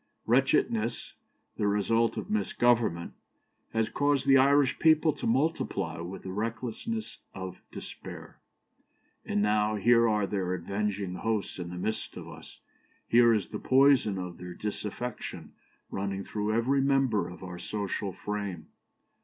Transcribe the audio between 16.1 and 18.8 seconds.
through every member of our social frame.